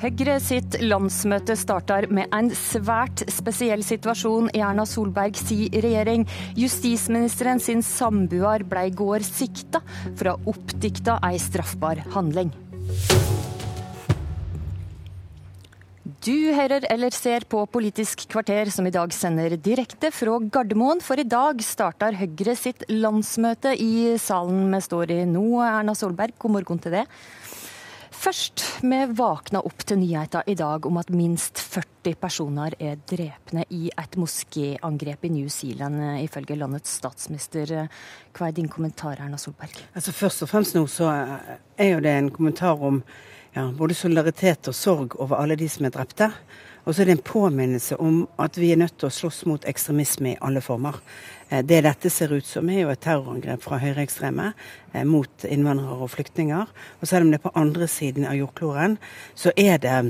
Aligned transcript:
Høyre 0.00 0.38
sitt 0.40 0.78
landsmøte 0.80 1.52
starter 1.60 2.06
med 2.08 2.32
en 2.32 2.46
svært 2.56 3.20
spesiell 3.28 3.82
situasjon 3.84 4.46
i 4.56 4.62
Erna 4.64 4.86
Solberg 4.88 5.36
si 5.36 5.66
regjering. 5.74 6.22
Justisministeren 6.56 7.60
sin 7.60 7.84
samboer 7.84 8.64
ble 8.64 8.86
i 8.88 8.94
går 8.96 9.20
sikta 9.26 9.82
for 10.06 10.30
å 10.30 10.32
ha 10.38 10.54
oppdikta 10.54 11.18
ei 11.28 11.36
straffbar 11.36 12.00
handling. 12.14 12.48
Du 16.24 16.48
hører 16.56 16.88
eller 16.88 17.12
ser 17.12 17.44
på 17.48 17.66
Politisk 17.68 18.24
kvarter, 18.32 18.72
som 18.72 18.88
i 18.88 18.94
dag 18.96 19.12
sender 19.12 19.52
direkte 19.60 20.08
fra 20.16 20.38
Gardermoen. 20.40 21.04
For 21.04 21.20
i 21.20 21.28
dag 21.28 21.60
starter 21.64 22.16
Høyre 22.16 22.56
sitt 22.56 22.88
landsmøte 22.88 23.76
i 23.76 24.16
salen 24.16 24.72
vi 24.72 24.80
står 24.88 25.14
i 25.18 25.22
nå. 25.28 25.46
Erna 25.60 25.92
Solberg, 25.92 26.40
god 26.40 26.56
morgen 26.56 26.80
til 26.80 27.02
det. 27.02 27.06
Først, 28.20 28.60
vi 28.84 28.96
våkna 29.16 29.62
opp 29.64 29.80
til 29.88 29.96
nyheten 29.96 30.48
i 30.52 30.54
dag 30.58 30.84
om 30.84 30.98
at 31.00 31.08
minst 31.08 31.56
40 31.56 32.18
personer 32.20 32.74
er 32.76 32.98
drepne 33.08 33.62
i 33.72 33.86
et 33.88 34.18
moskéangrep 34.20 35.24
i 35.24 35.30
New 35.38 35.48
Zealand, 35.48 36.02
ifølge 36.20 36.58
landets 36.60 36.98
statsminister. 37.00 37.88
Hva 38.36 38.50
er 38.50 38.58
din 38.58 38.68
kommentar, 38.68 39.16
Erna 39.16 39.40
Solberg? 39.40 39.72
Altså 39.96 40.12
Først 40.12 40.44
og 40.44 40.50
fremst 40.52 40.76
nå 40.76 40.84
så 40.84 41.08
er 41.08 41.94
jo 41.94 42.02
det 42.04 42.12
en 42.12 42.28
kommentar 42.34 42.84
om 42.84 43.00
ja, 43.56 43.64
både 43.72 43.96
solidaritet 43.96 44.68
og 44.68 44.76
sorg 44.76 45.16
over 45.16 45.40
alle 45.40 45.56
de 45.56 45.70
som 45.72 45.88
er 45.88 45.96
drepte. 45.96 46.28
Og 46.90 46.96
så 46.96 47.04
er 47.04 47.06
det 47.06 47.20
en 47.20 47.22
påminnelse 47.22 47.94
om 48.02 48.24
at 48.42 48.56
vi 48.58 48.72
er 48.74 48.78
nødt 48.80 48.96
til 48.98 49.06
å 49.06 49.14
slåss 49.14 49.44
mot 49.46 49.66
ekstremisme 49.70 50.32
i 50.32 50.38
alle 50.42 50.58
former. 50.58 50.96
Eh, 51.46 51.60
det 51.62 51.84
dette 51.86 52.10
ser 52.10 52.32
ut 52.34 52.46
som, 52.46 52.66
er 52.66 52.80
jo 52.80 52.90
et 52.90 52.98
terrorangrep 53.04 53.62
fra 53.62 53.78
høyreekstreme 53.78 54.48
eh, 54.50 55.04
mot 55.06 55.44
innvandrere 55.46 56.00
og 56.02 56.10
flyktninger. 56.10 56.72
Og 56.98 57.06
selv 57.06 57.28
om 57.28 57.30
det 57.30 57.38
er 57.38 57.44
på 57.44 57.52
andre 57.62 57.86
siden 57.86 58.26
av 58.26 58.34
jordkloden, 58.40 58.98
så 59.38 59.54
er 59.54 59.78
det, 59.84 60.00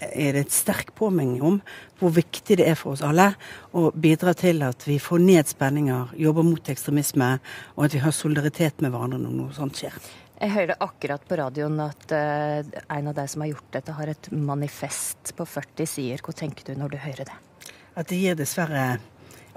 er 0.00 0.38
det 0.38 0.46
et 0.46 0.56
sterk 0.56 0.94
påminning 0.96 1.44
om 1.44 1.60
hvor 2.00 2.16
viktig 2.16 2.56
det 2.56 2.70
er 2.72 2.80
for 2.80 2.96
oss 2.96 3.04
alle 3.04 3.34
å 3.76 3.90
bidra 3.92 4.32
til 4.32 4.64
at 4.64 4.88
vi 4.88 4.96
får 4.96 5.20
ned 5.20 5.52
spenninger, 5.52 6.16
jobber 6.24 6.48
mot 6.48 6.72
ekstremisme, 6.72 7.34
og 7.76 7.84
at 7.84 7.98
vi 7.98 8.00
har 8.00 8.16
solidaritet 8.16 8.80
med 8.80 8.96
hverandre 8.96 9.20
når 9.20 9.36
noe 9.42 9.58
sånt 9.60 9.84
skjer. 9.84 10.00
Jeg 10.40 10.54
hørte 10.54 10.78
akkurat 10.80 11.24
på 11.28 11.36
radioen 11.36 11.80
at 11.84 12.12
uh, 12.16 12.64
en 12.96 13.08
av 13.10 13.16
de 13.18 13.26
som 13.28 13.42
har 13.44 13.50
gjort 13.50 13.74
dette, 13.74 13.92
har 13.92 14.08
et 14.08 14.28
manifest 14.32 15.34
på 15.36 15.44
40 15.44 15.88
sider. 15.90 16.22
Hva 16.24 16.32
tenker 16.32 16.64
du 16.64 16.78
når 16.80 16.94
du 16.94 16.96
hører 17.02 17.28
det? 17.28 17.34
At 17.92 18.08
det 18.08 18.20
gir 18.22 18.38
dessverre 18.38 18.84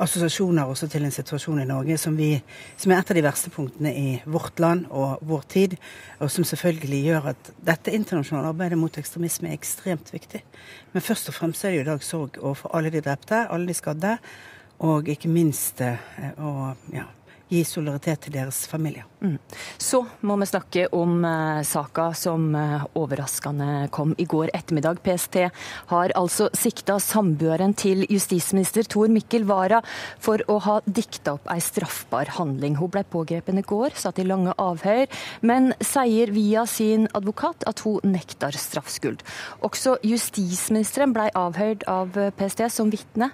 assosiasjoner 0.04 0.67
også 0.67 0.89
til 0.92 1.06
en 1.06 1.14
situasjon 1.14 1.61
i 1.64 1.67
Norge 1.70 1.95
som, 2.02 2.17
vi, 2.20 2.34
som, 2.76 2.92
er 2.92 3.00
et 3.00 3.14
av 3.14 3.16
de 3.16 3.23
verste 3.23 3.54
punktene 3.54 3.94
i 3.95 4.09
vårt 4.26 4.59
land 4.59 4.89
og 4.92 5.23
vår 5.30 5.48
tid, 5.54 5.78
og 6.20 6.34
som 6.34 6.44
selvfølgelig 6.50 7.02
gjør 7.06 7.31
at 7.31 7.54
dette 7.64 7.94
internasjonale 7.95 8.52
arbeidet 8.52 8.81
mot 8.81 9.00
ekstremisme 9.00 9.54
er 9.54 9.56
ekstremt 9.56 10.11
viktig. 10.11 10.44
Men 10.92 11.06
først 11.06 11.31
og 11.31 11.38
fremst 11.38 11.64
er 11.64 11.72
det 11.72 11.80
jo 11.80 11.88
i 11.88 11.92
dag 11.94 12.04
sorg 12.04 12.42
overfor 12.42 12.76
alle 12.76 12.92
de 12.92 13.06
drepte, 13.06 13.45
alle 13.48 13.72
de 13.72 13.78
skadde, 13.78 14.17
og 14.84 15.08
ikke 15.08 15.31
minst 15.31 15.80
uh, 15.86 15.95
og, 16.44 16.88
ja, 16.92 17.08
gi 17.54 17.64
solidaritet 17.67 18.26
til 18.26 18.42
deres 18.42 18.66
familier. 18.67 19.08
Mm. 19.23 19.38
Så 19.77 20.03
må 20.21 20.35
vi 20.39 20.47
snakke 20.47 20.85
om 20.95 21.23
uh, 21.25 21.61
saka 21.66 22.09
som 22.17 22.53
uh, 22.55 22.85
overraskende 22.99 23.88
kom 23.95 24.13
i 24.19 24.25
går 24.30 24.52
ettermiddag. 24.53 25.02
PST 25.03 25.38
har 25.91 26.13
altså 26.19 26.49
sikta 26.57 26.99
samboeren 27.02 27.75
til 27.80 28.05
justisminister 28.09 28.88
Tor 28.88 29.11
Mikkel 29.11 29.47
Wara 29.49 29.81
for 30.23 30.43
å 30.52 30.59
ha 30.67 30.77
dikta 30.85 31.38
opp 31.38 31.49
ei 31.52 31.59
straffbar 31.63 32.33
handling. 32.38 32.77
Hun 32.80 32.91
ble 32.93 33.03
pågrepet 33.07 33.59
i 33.59 33.65
går, 33.73 33.97
satt 33.99 34.21
i 34.21 34.27
lange 34.27 34.53
avhør, 34.61 35.07
men 35.41 35.71
sier 35.83 36.31
via 36.35 36.65
sin 36.69 37.09
advokat 37.17 37.65
at 37.69 37.83
hun 37.87 38.03
nekter 38.15 38.55
straffskyld. 38.55 39.23
Også 39.65 39.98
justisministeren 40.05 41.15
ble 41.15 41.30
avhørt 41.37 41.87
av 41.92 42.15
PST 42.37 42.65
som 42.71 42.92
vitne. 42.93 43.31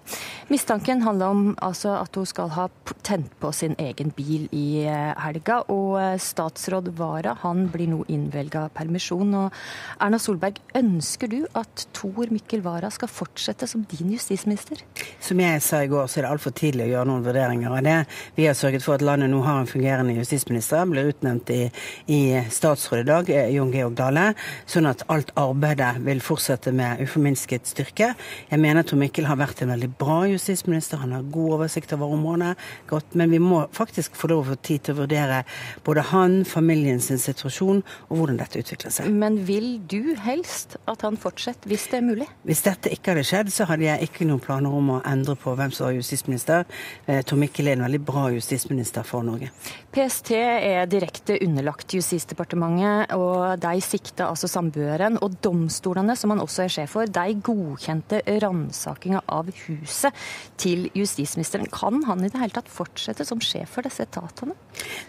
Mistanken 0.49 1.03
handler 1.05 1.33
om 1.35 1.45
altså, 1.65 1.97
at 1.99 2.15
hun 2.17 2.29
skal 2.29 2.53
ha 2.57 2.69
tent 3.05 3.33
på 3.41 3.53
sin 3.55 3.75
egen 3.79 3.89
egen 3.89 4.13
bil 4.15 4.47
i 4.55 4.85
eh, 4.85 5.13
helga. 5.23 5.61
Og 5.71 5.78
eh, 5.99 6.17
statsråd 6.21 6.91
Wara 6.97 7.35
han 7.43 7.67
blir 7.71 7.89
nå 7.91 8.03
innvelga 8.11 8.67
permisjon. 8.75 9.33
Og 9.39 9.55
Erna 10.01 10.19
Solberg, 10.21 10.59
ønsker 10.77 11.31
du 11.31 11.39
at 11.57 11.85
Tor 11.95 12.31
Mikkel 12.33 12.63
Wara 12.65 12.91
skal 12.93 13.11
fortsette 13.11 13.67
som 13.69 13.85
din 13.89 14.13
justisminister? 14.15 14.83
Som 15.23 15.41
jeg 15.43 15.61
sa 15.65 15.81
i 15.83 15.89
går, 15.91 16.07
så 16.07 16.19
er 16.19 16.27
det 16.27 16.33
altfor 16.33 16.55
tidlig 16.57 16.87
å 16.87 16.91
gjøre 16.93 17.09
noen 17.09 17.25
vurderinger 17.25 17.75
av 17.75 17.85
det. 17.85 17.97
Vi 18.37 18.47
har 18.47 18.57
sørget 18.57 18.85
for 18.85 18.97
at 18.97 19.05
landet 19.05 19.31
nå 19.31 19.41
har 19.45 19.61
en 19.61 19.69
fungerende 19.69 20.15
justisminister. 20.17 20.85
Blir 20.89 21.11
utnevnt 21.13 21.51
i, 21.55 21.61
i 22.11 22.21
statsråd 22.51 23.03
i 23.03 23.07
dag, 23.09 23.33
eh, 23.33 23.51
Jon 23.55 23.73
Georg 23.73 23.97
Dale. 23.99 24.27
Sånn 24.69 24.89
at 24.89 25.05
alt 25.11 25.33
arbeidet 25.39 25.95
vil 26.05 26.23
fortsette 26.23 26.73
med 26.75 27.03
uforminsket 27.05 27.69
styrke. 27.69 28.13
Jeg 28.49 28.61
mener 28.61 28.87
Tor 28.87 28.99
Mikkel 29.01 29.29
har 29.29 29.39
vært 29.39 29.63
en 29.63 29.73
veldig 29.73 29.91
bra 29.99 30.21
justisminister. 30.29 31.01
Han 31.03 31.15
har 31.17 31.27
god 31.33 31.59
oversikt 31.59 31.93
over 31.97 32.15
området. 32.15 32.55
Godt, 32.89 33.15
men 33.19 33.31
vi 33.33 33.41
må 33.43 33.63
faktisk 33.75 34.17
få 34.19 34.31
lov 34.31 34.43
å 34.43 34.49
få 34.51 34.59
tid 34.69 34.85
til 34.85 34.95
å 34.95 35.01
vurdere 35.03 35.43
både 35.85 36.05
han, 36.11 36.39
familien 36.47 37.01
sin 37.03 37.21
situasjon 37.21 37.81
og 38.09 38.13
hvordan 38.15 38.39
dette 38.41 38.61
utvikler 38.63 38.93
seg. 38.93 39.09
Men 39.11 39.39
vil 39.47 39.77
du 39.89 40.15
helst 40.23 40.77
at 40.89 41.03
han 41.05 41.17
fortsetter, 41.19 41.69
hvis 41.71 41.87
det 41.91 41.99
er 41.99 42.07
mulig? 42.07 42.29
Hvis 42.47 42.63
dette 42.65 42.91
ikke 42.93 43.13
hadde 43.13 43.25
skjedd, 43.27 43.51
så 43.53 43.67
hadde 43.69 43.87
jeg 43.87 44.09
ikke 44.09 44.27
noen 44.29 44.43
planer 44.43 44.73
om 44.73 44.95
å 44.97 45.01
endre 45.07 45.35
på 45.39 45.53
hvem 45.57 45.73
som 45.75 45.89
var 45.89 45.97
justisminister. 45.97 46.65
Eh, 47.05 47.21
Tor 47.27 47.39
Mikkel 47.41 47.69
er 47.69 47.77
en 47.77 47.85
veldig 47.87 48.01
bra 48.07 48.27
justisminister 48.33 49.05
for 49.07 49.25
Norge. 49.25 49.51
PST 49.93 50.33
er 50.37 50.89
direkte 50.89 51.39
underlagt 51.43 51.95
Justisdepartementet, 51.95 53.13
og 53.17 53.59
de 53.61 53.81
sikta 53.83 54.29
altså 54.29 54.49
samboeren. 54.51 55.17
Og 55.25 55.39
domstolene, 55.43 56.15
som 56.19 56.33
han 56.33 56.43
også 56.43 56.65
er 56.65 56.73
sjef 56.73 56.93
for, 56.95 57.09
de 57.09 57.35
godkjente 57.45 58.21
ransakinga 58.43 59.23
av 59.33 59.49
huset 59.65 60.15
til 60.61 60.87
justisministeren. 60.97 61.69
Kan 61.73 62.03
han 62.07 62.23
i 62.23 62.29
det 62.31 62.39
hele 62.41 62.55
tatt 62.55 62.71
fortsette 62.71 63.25
som 63.27 63.41
sjef 63.43 63.75
for 63.75 63.87
disse 63.87 64.05
etatene? 64.05 64.55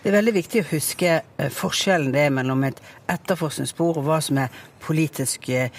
Det 0.02 0.10
er 0.10 0.16
veldig 0.16 0.34
viktig 0.34 0.49
å 0.58 0.66
huske 0.72 1.20
eh, 1.20 1.52
forskjellen 1.54 2.10
det 2.14 2.26
er 2.26 2.34
mellom 2.34 2.64
et 2.66 2.82
etterforskningsspor 3.10 4.00
og 4.00 4.06
hva 4.06 4.18
som 4.24 4.38
er 4.42 4.50
politisk 4.80 5.48
eh, 5.48 5.70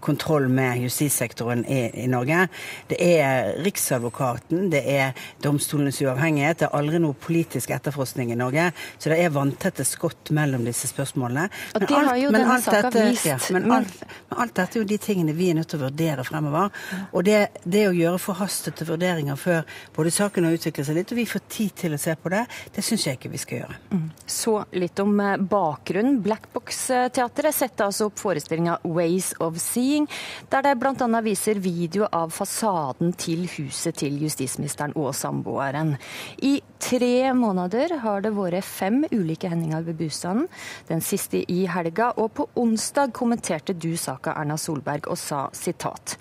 kontroll 0.00 0.48
med 0.48 0.80
justissektoren 0.80 1.64
i, 1.66 2.04
i, 2.04 2.06
Norge. 2.10 2.46
Det 2.88 2.96
er 3.00 3.52
Riksadvokaten, 3.64 4.70
det 4.72 4.82
er 4.90 5.12
domstolenes 5.44 6.00
uavhengighet. 6.02 6.62
Det 6.62 6.68
er 6.68 6.76
aldri 6.78 7.00
noe 7.02 7.16
politisk 7.20 7.74
etterforskning 7.76 8.32
i 8.32 8.38
Norge. 8.38 8.70
Så 8.98 9.12
det 9.12 9.20
er 9.22 9.34
vanntette 9.34 9.84
skott 9.86 10.32
mellom 10.36 10.64
disse 10.66 10.88
spørsmålene. 10.90 11.48
Og 11.74 11.84
det 11.84 11.90
alt, 11.90 12.10
har 12.10 12.20
jo 12.22 12.32
denne 12.34 12.58
saka 12.64 12.92
vist. 12.96 13.28
Ja, 13.28 13.38
men, 13.54 13.70
alt, 13.78 13.94
men, 14.08 14.38
alt, 14.40 14.56
dette 14.56 14.78
er 14.78 14.84
jo 14.84 14.90
de 14.94 15.00
tingene 15.02 15.36
vi 15.36 15.50
er 15.52 15.60
nødt 15.60 15.70
til 15.72 15.82
å 15.82 15.86
vurdere 15.86 16.24
fremover. 16.26 16.72
Og 17.12 17.26
det, 17.28 17.40
det 17.64 17.86
å 17.90 17.96
gjøre 17.96 18.22
forhastete 18.22 18.88
vurderinger 18.88 19.38
før 19.40 19.66
både 19.96 20.14
saken 20.14 20.48
har 20.48 20.56
utviklet 20.56 20.88
seg 20.88 21.00
litt, 21.00 21.12
og 21.12 21.20
vi 21.20 21.28
får 21.28 21.44
tid 21.52 21.76
til 21.84 21.96
å 21.96 22.00
se 22.00 22.16
på 22.16 22.32
det, 22.32 22.46
det 22.74 22.84
syns 22.84 23.06
jeg 23.06 23.20
ikke 23.20 23.34
vi 23.34 23.42
skal 23.42 23.62
gjøre. 23.64 23.82
Mm. 23.92 24.05
Så 24.26 24.64
litt 24.72 24.98
om 25.02 25.14
eh, 25.20 25.36
bakgrunnen. 25.36 26.18
Blackbox-teatret 26.24 27.54
setter 27.54 27.86
altså 27.86 28.08
opp 28.10 28.18
forestillinga 28.20 28.78
'Ways 28.84 29.32
of 29.40 29.58
Seeing', 29.62 30.08
der 30.50 30.62
det 30.66 30.74
bl.a. 30.80 31.20
viser 31.22 31.60
video 31.62 32.08
av 32.12 32.34
fasaden 32.34 33.12
til 33.18 33.46
huset 33.56 33.96
til 34.02 34.18
justisministeren 34.22 34.96
og 34.96 35.14
samboeren. 35.14 35.96
I 36.42 36.60
tre 36.78 37.32
måneder 37.34 37.98
har 38.02 38.22
det 38.24 38.34
vært 38.36 38.64
fem 38.64 39.04
ulike 39.10 39.50
hendinger 39.50 39.86
ved 39.86 39.98
bostaden, 40.00 40.48
den 40.88 41.00
siste 41.00 41.44
i 41.52 41.66
helga. 41.70 42.12
Og 42.16 42.32
på 42.34 42.48
onsdag 42.56 43.14
kommenterte 43.16 43.74
du 43.74 43.96
saka, 43.96 44.34
Erna 44.36 44.58
Solberg, 44.60 45.08
og 45.10 45.18
sa 45.18 45.46
sitat. 45.52 46.16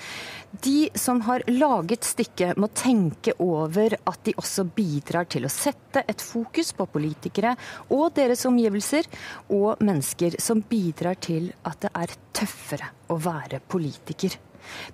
De 0.61 0.89
som 0.93 1.21
har 1.21 1.43
laget 1.47 2.05
stykket 2.05 2.59
må 2.61 2.69
tenke 2.75 3.33
over 3.43 3.95
at 3.97 4.19
de 4.27 4.35
også 4.38 4.63
bidrar 4.75 5.27
til 5.31 5.47
å 5.47 5.51
sette 5.51 6.03
et 6.07 6.21
fokus 6.21 6.72
på 6.78 6.85
politikere 6.93 7.55
og 7.90 8.13
deres 8.16 8.46
omgivelser, 8.47 9.09
og 9.52 9.81
mennesker 9.84 10.37
som 10.41 10.61
bidrar 10.69 11.17
til 11.19 11.49
at 11.66 11.81
det 11.84 11.91
er 11.97 12.16
tøffere 12.35 12.91
å 13.11 13.17
være 13.19 13.59
politiker. 13.67 14.37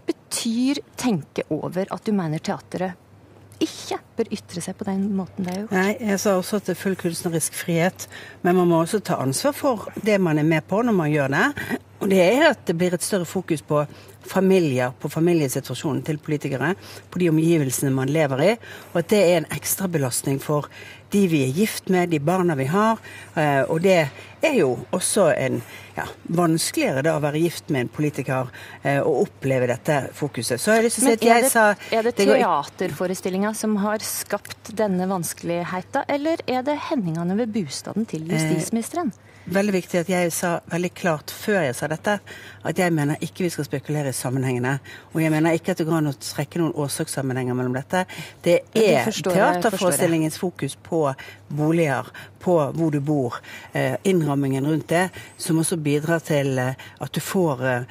Betyr 0.08 0.82
tenke 1.00 1.46
over 1.52 1.92
at 1.92 2.08
du 2.08 2.16
mener 2.16 2.42
teatret 2.44 2.98
ikke 3.62 4.00
bør 4.18 4.32
ytre 4.34 4.62
seg 4.64 4.78
på 4.80 4.88
den 4.88 5.04
måten 5.14 5.46
det 5.46 5.54
er 5.54 5.60
gjort. 5.62 5.76
Nei, 5.76 5.94
jeg 6.02 6.22
sa 6.24 6.34
også 6.40 6.58
at 6.58 6.70
det 6.70 6.74
er 6.74 6.82
full 6.82 6.98
kunstnerisk 6.98 7.58
frihet, 7.60 8.08
men 8.42 8.58
man 8.58 8.72
må 8.72 8.82
også 8.82 9.04
ta 9.06 9.20
ansvar 9.22 9.54
for 9.58 9.92
det 10.02 10.18
man 10.24 10.42
er 10.42 10.48
med 10.48 10.66
på 10.70 10.82
når 10.82 10.98
man 10.98 11.14
gjør 11.14 11.36
det. 11.36 11.46
Og 12.02 12.10
det 12.10 12.22
er 12.22 12.48
at 12.50 12.64
det 12.66 12.74
blir 12.78 12.96
et 12.96 13.04
større 13.06 13.30
fokus 13.30 13.62
på 13.62 13.84
familier, 14.26 14.94
på 15.02 15.10
familiesituasjonen 15.10 16.02
til 16.06 16.18
politikere, 16.22 16.74
på 17.12 17.22
de 17.22 17.30
omgivelsene 17.30 17.92
man 17.94 18.10
lever 18.10 18.42
i, 18.46 18.50
og 18.94 19.00
at 19.04 19.12
det 19.14 19.22
er 19.22 19.38
en 19.40 19.48
ekstrabelastning 19.54 20.42
for 20.42 20.70
de 21.12 21.26
vi 21.28 21.42
er 21.44 21.54
gift 21.54 21.90
med, 21.92 22.10
de 22.10 22.22
barna 22.24 22.56
vi 22.56 22.66
har. 22.72 23.02
Eh, 23.36 23.64
og 23.68 23.82
det 23.84 23.98
er 24.42 24.54
jo 24.56 24.70
også 24.96 25.28
en 25.36 25.60
ja, 25.98 26.06
vanskeligere 26.32 27.04
da 27.06 27.18
å 27.18 27.24
være 27.24 27.42
gift 27.44 27.70
med 27.74 27.86
en 27.86 27.92
politiker 27.92 28.52
eh, 28.82 29.02
og 29.02 29.26
oppleve 29.26 29.68
dette 29.74 29.98
fokuset. 30.18 30.62
Så 30.62 30.74
har 30.74 30.86
lyst 30.86 31.02
til 31.02 31.10
å 31.10 31.12
si 31.12 31.18
at 31.20 31.28
jeg 31.28 31.46
det, 31.46 31.52
sa 31.52 31.66
Er 31.92 32.08
det 32.08 32.16
teaterforestillinga 32.22 33.52
som 33.58 33.76
har 33.84 34.06
skapt 34.06 34.72
denne 34.80 35.10
vanskeligheten, 35.12 36.08
eller 36.08 36.46
er 36.48 36.64
det 36.66 36.80
hendingene 36.90 37.38
ved 37.44 37.52
bostaden 37.60 38.08
til 38.08 38.26
Eh, 38.30 38.38
justisministeren? 38.38 39.12
Veldig 39.46 39.74
viktig 39.74 40.02
at 40.02 40.10
jeg 40.12 40.32
sa 40.36 40.52
veldig 40.70 40.92
klart 40.96 41.32
før 41.34 41.62
jeg 41.66 41.76
sa 41.78 41.90
dette, 41.92 42.18
at 42.62 42.80
jeg 42.80 42.94
mener 42.94 43.22
ikke 43.26 43.46
vi 43.46 43.52
skal 43.54 43.66
spekulere 43.66 44.12
i 44.12 44.16
sammenhengene. 44.16 44.78
Og 45.14 45.22
jeg 45.24 45.34
mener 45.34 45.58
ikke 45.58 45.74
at 45.74 45.82
det 45.82 45.88
går 45.90 45.98
an 45.98 46.12
å 46.12 46.18
trekke 46.18 46.62
noen 46.62 46.76
årsakssammenhenger 46.78 47.58
mellom 47.58 47.76
dette. 47.78 48.06
Det 48.46 48.60
er 48.78 49.10
teaterforestillingens 49.10 50.38
fokus 50.42 50.78
på 50.78 51.08
boliger, 51.52 52.08
på 52.42 52.56
hvor 52.74 52.94
du 52.94 53.00
bor, 53.06 53.36
eh, 53.74 53.96
innrammingen 54.04 54.66
rundt 54.66 54.88
det, 54.90 55.10
som 55.38 55.60
også 55.62 55.78
bidrar 55.78 56.24
til 56.26 56.58
eh, 56.58 56.74
at 57.00 57.14
du 57.14 57.20
får 57.22 57.66
eh, 57.68 57.84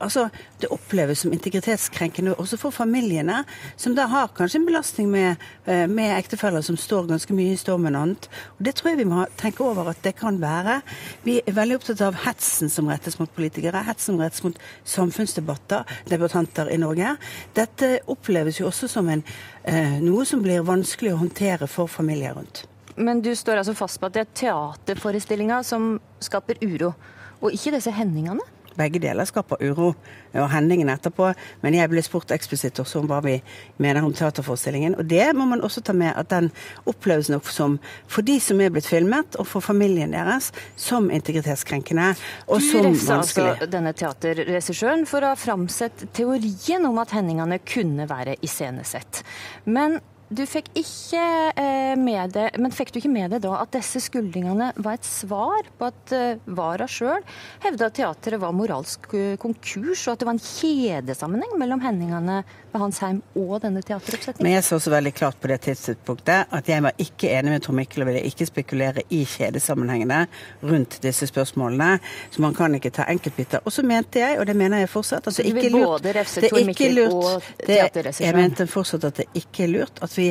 Altså, 0.00 0.30
det 0.62 0.70
oppleves 0.72 1.20
som 1.20 1.32
integritetskrenkende 1.32 2.32
også 2.40 2.56
for 2.56 2.72
familiene, 2.72 3.42
som 3.76 3.92
da 3.92 4.06
har 4.08 4.30
kanskje 4.32 4.62
en 4.62 4.64
belastning 4.64 5.10
med, 5.12 5.42
med 5.66 6.14
ektefeller 6.14 6.64
som 6.64 6.78
står 6.80 7.10
ganske 7.10 7.36
mye 7.36 7.52
i 7.52 7.58
stormen 7.60 7.92
og 7.92 8.06
annet. 8.06 8.28
Og 8.56 8.64
det 8.64 8.72
tror 8.78 8.88
jeg 8.88 9.00
vi 9.02 9.10
må 9.10 9.26
tenke 9.36 9.66
over 9.66 9.90
at 9.92 10.00
det 10.06 10.14
kan 10.16 10.40
være. 10.40 10.77
Vi 11.24 11.38
er 11.42 11.56
veldig 11.56 11.78
opptatt 11.78 12.02
av 12.06 12.18
hetsen 12.24 12.72
som 12.72 12.88
rettes 12.90 13.18
mot 13.20 13.30
politikere, 13.34 13.84
hetsen 13.86 14.14
som 14.14 14.22
rettes 14.22 14.44
mot 14.46 14.58
samfunnsdebatter, 14.88 15.84
debattanter 16.10 16.72
i 16.72 16.80
Norge. 16.80 17.16
Dette 17.56 17.98
oppleves 18.06 18.60
jo 18.60 18.68
også 18.70 18.88
som 18.88 19.08
en, 19.08 19.24
eh, 19.64 19.98
noe 20.00 20.24
som 20.24 20.42
blir 20.42 20.66
vanskelig 20.66 21.14
å 21.14 21.22
håndtere 21.24 21.68
for 21.68 21.86
familier 21.86 22.34
rundt. 22.34 22.66
Men 22.96 23.20
du 23.22 23.30
står 23.36 23.60
altså 23.60 23.76
fast 23.78 24.00
på 24.00 24.06
at 24.06 24.16
det 24.16 24.24
er 24.24 24.34
teaterforestillinga 24.34 25.62
som 25.64 26.00
skaper 26.20 26.58
uro, 26.62 26.94
og 27.40 27.52
ikke 27.54 27.76
disse 27.76 27.92
hendingene? 27.94 28.42
Begge 28.78 29.00
deler 29.02 29.28
skaper 29.28 29.60
uro, 29.64 29.92
og 30.38 30.48
hendingene 30.52 30.94
etterpå. 30.94 31.32
Men 31.64 31.76
jeg 31.76 31.90
ble 31.90 32.02
spurt 32.04 32.32
eksplisitt 32.34 32.78
også 32.82 33.02
om 33.02 33.08
hva 33.10 33.20
vi 33.24 33.36
mener 33.82 34.06
om 34.06 34.14
teaterforestillingen. 34.14 34.98
Og 34.98 35.08
det 35.10 35.26
må 35.36 35.48
man 35.50 35.62
også 35.64 35.82
ta 35.84 35.94
med, 35.96 36.12
at 36.14 36.30
den 36.32 36.50
oppleves 36.88 37.30
nok 37.32 37.48
som, 37.52 37.78
for 38.10 38.26
de 38.26 38.38
som 38.42 38.60
er 38.62 38.72
blitt 38.74 38.88
filmet, 38.88 39.38
og 39.38 39.48
for 39.50 39.64
familien 39.64 40.14
deres, 40.14 40.52
som 40.78 41.10
integritetskrenkende 41.14 42.12
og 42.46 42.60
Du 42.60 42.68
som 42.68 42.86
Du 42.86 42.90
refsa 42.90 43.18
altså 43.18 43.70
denne 43.70 43.94
teaterregissøren 43.96 45.06
for 45.08 45.24
å 45.24 45.32
ha 45.34 45.38
framsett 45.38 46.06
teorien 46.16 46.86
om 46.88 47.00
at 47.02 47.14
hendingene 47.16 47.60
kunne 47.66 48.08
være 48.10 48.38
iscenesett. 48.44 49.22
Men 49.66 49.98
du 50.30 50.42
fikk 50.46 50.66
ikke 50.76 51.22
eh, 51.56 51.94
med 51.96 52.34
det, 52.36 52.50
men 52.60 52.72
fikk 52.74 52.90
du 52.92 52.98
ikke 53.00 53.10
med 53.12 53.30
deg 53.32 53.40
da 53.46 53.54
at 53.62 53.70
disse 53.72 54.00
skuldringene 54.04 54.70
var 54.84 54.98
et 54.98 55.06
svar 55.08 55.64
på 55.78 55.88
at 55.88 56.12
eh, 56.12 56.42
Vara 56.58 56.84
sjøl 56.90 57.22
hevda 57.64 57.88
at 57.88 57.96
teateret 57.96 58.40
var 58.42 58.52
moralsk 58.56 59.08
eh, 59.16 59.36
konkurs, 59.40 60.02
og 60.08 60.12
at 60.16 60.20
det 60.22 60.28
var 60.28 60.36
en 60.36 60.42
kjedesammenheng 60.44 61.54
mellom 61.60 61.80
hendingene 61.84 62.42
ved 62.68 62.82
hans 62.82 62.98
heim 63.00 63.22
og 63.40 63.62
denne 63.64 63.80
teateroppsetningen? 63.80 64.44
Men 64.44 64.56
jeg 64.58 64.66
så 64.66 64.76
også 64.76 64.92
veldig 64.92 65.14
klart 65.16 65.38
på 65.40 65.48
det 65.48 65.60
tidspunktet 65.64 66.52
at 66.58 66.68
jeg 66.68 66.84
var 66.84 67.00
ikke 67.00 67.32
enig 67.38 67.54
med 67.54 67.64
Tor 67.64 67.78
Mikkel 67.78 68.04
og 68.04 68.10
ville 68.10 68.24
ikke 68.28 68.48
spekulere 68.48 69.06
i 69.14 69.22
kjedesammenhengene 69.28 70.20
rundt 70.68 70.98
disse 71.04 71.28
spørsmålene. 71.30 71.94
Så 72.34 72.44
man 72.44 72.56
kan 72.58 72.76
ikke 72.76 72.92
ta 72.98 73.08
enkeltbiter. 73.08 73.64
Og 73.64 73.72
så 73.72 73.84
mente 73.86 74.20
jeg, 74.20 74.36
og 74.42 74.44
det 74.48 74.56
mener 74.60 74.84
jeg 74.84 74.92
fortsatt, 74.92 75.24
at 75.30 75.38
Så 75.38 75.42
det 75.46 75.54
ikke 75.54 75.70
er 75.70 75.76
lurt 75.78 76.04
det 76.04 76.14
er 76.52 76.60
ikke 76.68 76.92
lurt. 76.98 77.48
Det- 77.64 78.20
Jeg 78.20 78.34
mente 78.36 78.66
fortsatt 78.68 79.04
at 79.08 79.22
det 79.22 79.26
ikke 79.34 79.64
er 79.64 79.72
lurt 79.72 80.02
at 80.02 80.17
vi, 80.18 80.28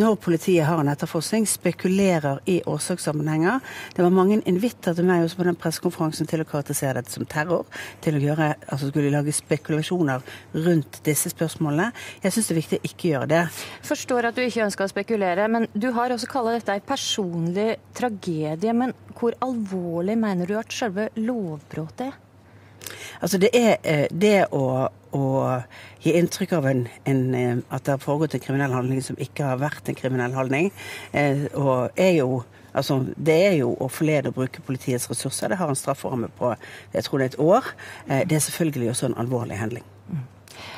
når 0.00 0.16
politiet 0.22 0.66
har 0.68 0.80
en 0.80 0.90
etterforskning, 0.92 1.46
spekulerer 1.50 2.40
i 2.50 2.60
årsakssammenhenger. 2.66 3.60
Det 3.96 4.04
var 4.04 4.14
mange 4.14 4.40
invitter 4.48 4.96
til 4.96 5.08
meg 5.08 5.24
også 5.24 5.40
på 5.40 5.48
den 5.48 5.58
pressekonferansen 5.60 6.30
til 6.30 6.42
å 6.42 6.48
karakterisere 6.48 7.00
dette 7.00 7.14
som 7.14 7.26
terror. 7.28 7.66
Til 8.04 8.18
å 8.18 8.22
gjøre, 8.22 8.52
altså 8.66 8.90
skulle 8.90 9.12
lage 9.14 9.34
spekulasjoner 9.36 10.24
rundt 10.66 11.00
disse 11.06 11.32
spørsmålene. 11.32 11.90
Jeg 12.24 12.34
syns 12.34 12.50
det 12.50 12.54
er 12.56 12.60
viktig 12.62 12.80
å 12.80 12.90
ikke 12.90 13.10
gjøre 13.12 13.30
det. 13.32 13.42
Forstår 13.86 14.30
at 14.30 14.38
du 14.38 14.44
ikke 14.44 14.66
ønsker 14.66 14.86
å 14.86 14.92
spekulere, 14.92 15.48
men 15.52 15.68
du 15.74 15.90
har 15.96 16.14
også 16.14 16.30
kalla 16.30 16.56
dette 16.56 16.76
ei 16.76 16.84
personlig 16.84 17.72
tragedie. 17.96 18.76
Men 18.76 18.94
hvor 19.16 19.36
alvorlig 19.44 20.18
mener 20.20 20.48
du 20.48 20.56
at 20.60 20.72
selve 20.74 21.10
lovbruddet 21.18 22.06
er? 22.10 22.22
Altså 23.20 23.38
det 23.42 23.50
er 23.56 23.76
eh, 23.82 24.06
det 24.12 24.46
å, 24.54 24.86
å 25.16 25.62
gi 26.04 26.12
inntrykk 26.18 26.52
av 26.58 26.68
en, 26.70 26.84
en, 27.08 27.22
eh, 27.34 27.56
at 27.70 27.86
det 27.86 27.96
har 27.96 28.02
foregått 28.02 28.36
en 28.36 28.44
kriminell 28.44 28.74
handling 28.76 29.02
som 29.02 29.16
ikke 29.16 29.44
har 29.44 29.62
vært 29.62 29.88
en 29.88 29.98
kriminell 29.98 30.36
handling, 30.36 30.70
eh, 31.12 31.48
og 31.54 31.90
er 31.96 32.20
jo 32.20 32.44
Altså, 32.76 32.98
det 33.16 33.34
er 33.40 33.54
jo 33.56 33.70
å 33.80 33.86
forlede 33.88 34.28
å 34.28 34.34
bruke 34.36 34.60
politiets 34.60 35.06
ressurser. 35.08 35.48
Det 35.48 35.56
har 35.56 35.70
en 35.72 35.78
strafferamme 35.80 36.28
på 36.36 36.50
jeg 36.92 37.04
tror 37.06 37.18
det 37.18 37.24
er 37.24 37.30
et 37.30 37.38
år. 37.40 37.70
Eh, 38.06 38.24
Det 38.28 38.36
er 38.36 38.42
selvfølgelig 38.44 38.90
også 38.90 39.06
en 39.06 39.14
alvorlig 39.16 39.56
handling. 39.56 39.84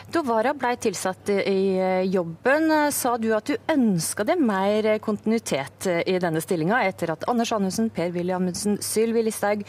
Da 0.08 0.22
Vara 0.24 0.54
blei 0.56 0.70
tilsatt 0.80 1.28
i 1.28 1.76
eh, 1.76 2.06
jobben, 2.08 2.70
eh, 2.72 2.86
sa 2.96 3.10
du 3.20 3.26
at 3.36 3.50
du 3.50 3.58
ønska 3.68 4.24
deg 4.24 4.40
mer 4.40 4.86
eh, 4.94 5.00
kontinuitet 5.04 5.84
i 6.08 6.14
denne 6.16 6.40
stillinga, 6.40 6.78
etter 6.88 7.12
at 7.12 7.26
Anders 7.28 7.52
Anundsen, 7.52 7.90
Per-Willy 7.92 8.32
Amundsen, 8.32 8.78
Sylvi 8.80 9.26
Listhaug 9.26 9.66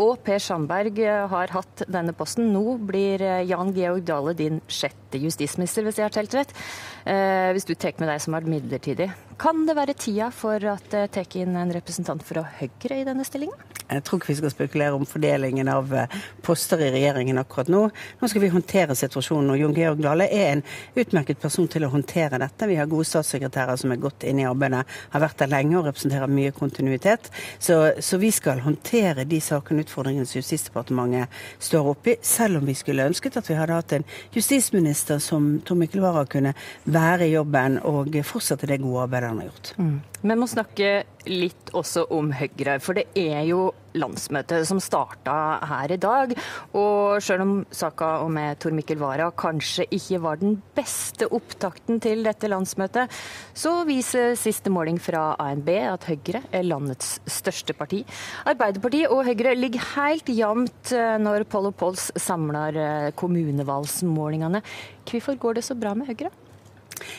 og 0.00 0.22
Per 0.24 0.40
Sandberg 0.40 0.96
har 1.28 1.52
hatt 1.52 1.84
denne 1.92 2.16
posten. 2.16 2.48
Nå 2.54 2.78
blir 2.88 3.20
Jan 3.44 3.74
Georg 3.76 4.08
Dale 4.08 4.32
din 4.38 4.62
sjette 4.64 5.20
justisminister, 5.20 5.84
hvis 5.84 6.00
jeg 6.00 6.08
har 6.08 6.16
telt 6.16 6.40
rett. 6.40 6.56
Eh, 7.02 7.50
hvis 7.50 7.66
du 7.66 7.74
tar 7.74 7.96
med 7.98 8.06
deg 8.12 8.20
som 8.22 8.34
er 8.38 8.46
midlertidig. 8.46 9.08
Kan 9.42 9.64
det 9.66 9.74
være 9.74 9.96
tida 9.98 10.28
for 10.30 10.62
at 10.70 10.84
det 10.92 11.08
tar 11.16 11.34
inn 11.40 11.56
en 11.58 11.72
representant 11.74 12.22
fra 12.22 12.44
Høyre 12.60 13.00
i 13.00 13.06
denne 13.08 13.26
stillinga? 13.26 13.58
Jeg 13.88 14.04
tror 14.06 14.20
ikke 14.20 14.30
vi 14.30 14.36
skal 14.38 14.52
spekulere 14.54 14.94
om 14.94 15.06
fordelingen 15.08 15.68
av 15.72 15.90
eh, 15.98 16.14
poster 16.46 16.80
i 16.84 16.92
regjeringen 16.94 17.42
akkurat 17.42 17.72
nå. 17.72 17.82
Nå 18.20 18.30
skal 18.30 18.44
vi 18.44 18.52
håndtere 18.54 18.94
situasjonen, 18.98 19.50
og 19.50 19.58
Jon 19.58 19.74
Georg 19.82 20.02
Dale 20.02 20.28
er 20.32 20.48
en 20.52 20.64
utmerket 20.98 21.40
person 21.42 21.68
til 21.70 21.86
å 21.86 21.92
håndtere 21.92 22.40
dette. 22.42 22.68
Vi 22.70 22.78
har 22.78 22.90
gode 22.90 23.08
statssekretærer 23.08 23.80
som 23.80 23.92
er 23.92 24.00
godt 24.02 24.26
inne 24.28 24.44
i 24.44 24.48
arbeidet, 24.48 24.84
har 25.12 25.24
vært 25.24 25.42
der 25.42 25.52
lenge 25.52 25.78
og 25.80 25.88
representerer 25.90 26.30
mye 26.30 26.54
kontinuitet. 26.56 27.30
Så, 27.58 27.78
så 28.00 28.20
vi 28.22 28.32
skal 28.34 28.62
håndtere 28.64 29.26
de 29.28 29.40
sakene 29.42 29.82
og 29.82 29.88
utfordringene 29.88 30.28
som 30.28 30.40
Justisdepartementet 30.42 31.42
står 31.62 31.90
oppi, 31.92 32.16
selv 32.22 32.60
om 32.60 32.68
vi 32.68 32.76
skulle 32.78 33.06
ønsket 33.10 33.38
at 33.40 33.50
vi 33.50 33.58
hadde 33.58 33.76
hatt 33.76 33.96
en 33.96 34.06
justisminister 34.34 35.20
som 35.22 35.54
Tor 35.66 35.78
Mikkel 35.80 36.02
Wara 36.04 36.24
kunne 36.30 36.54
være 36.84 37.28
i 37.28 37.34
jobben 37.34 37.78
og 37.88 38.14
fortsette 38.26 38.68
det 38.70 38.80
gode 38.82 39.06
arbeidet 39.06 39.32
han 39.32 39.42
har 39.42 39.50
gjort. 39.50 39.74
Vi 40.22 40.38
må 40.38 40.46
snakke 40.46 40.90
litt 41.26 41.72
også 41.76 42.06
om 42.14 42.32
Høyre, 42.34 42.78
for 42.82 42.98
det 42.98 43.08
er 43.18 43.42
jo 43.48 43.70
landsmøtet 43.98 44.66
som 44.68 44.80
starta 44.82 45.34
her 45.68 45.94
i 45.94 46.00
dag. 46.00 46.34
Og 46.78 47.22
selv 47.24 47.44
om 47.44 47.54
saka 47.74 48.14
med 48.32 48.60
Tor 48.62 48.74
Mikkel 48.76 49.00
Wara 49.02 49.30
kanskje 49.36 49.86
ikke 49.92 50.20
var 50.24 50.40
den 50.40 50.58
beste 50.76 51.28
opptakten 51.32 52.00
til 52.02 52.24
dette 52.26 52.50
landsmøtet, 52.50 53.12
så 53.54 53.74
viser 53.88 54.36
siste 54.38 54.72
måling 54.72 55.00
fra 55.02 55.32
ANB 55.42 55.70
at 55.82 56.06
Høyre 56.08 56.42
er 56.52 56.66
landets 56.66 57.18
største 57.30 57.76
parti. 57.76 58.02
Arbeiderpartiet 58.48 59.12
og 59.12 59.26
Høyre 59.28 59.56
ligger 59.58 59.88
helt 59.96 60.30
jevnt 60.32 60.94
eh, 60.96 61.18
når 61.22 61.46
Poll 61.50 61.70
og 61.72 61.76
Polls 61.78 62.10
samler 62.20 62.78
eh, 62.78 63.10
kommunevalgsmålingene. 63.18 64.62
Hvorfor 65.08 65.38
går 65.40 65.60
det 65.60 65.66
så 65.68 65.78
bra 65.78 65.94
med 65.98 66.10
Høyre? 66.10 66.32